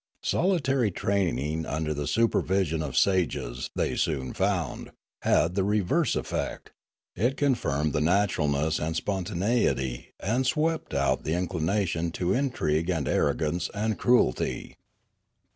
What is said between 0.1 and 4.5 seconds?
Soli tary training under the supervision of sages, they soon